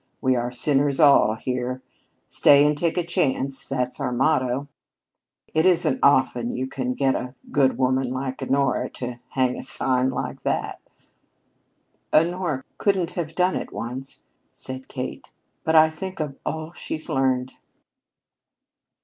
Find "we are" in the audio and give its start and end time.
0.19-0.49